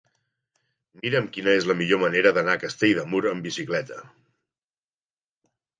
Mira'm 1.03 1.27
quina 1.35 1.53
és 1.59 1.67
la 1.73 1.77
millor 1.83 2.01
manera 2.05 2.33
d'anar 2.39 2.57
a 2.57 2.63
Castell 2.67 2.97
de 3.01 3.07
Mur 3.13 3.23
amb 3.35 3.47
bicicleta. 3.51 4.03